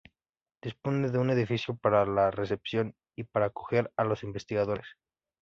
[0.63, 4.87] Dispone de un edificio para la recepción y para acoger a los investigadores.